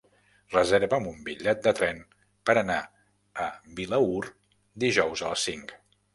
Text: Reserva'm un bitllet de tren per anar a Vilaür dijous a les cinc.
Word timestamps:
Reserva'm 0.53 1.03
un 1.09 1.19
bitllet 1.27 1.61
de 1.67 1.73
tren 1.79 1.99
per 2.51 2.55
anar 2.63 2.79
a 3.45 3.47
Vilaür 3.83 4.33
dijous 4.87 5.25
a 5.29 5.33
les 5.37 5.47
cinc. 5.51 5.79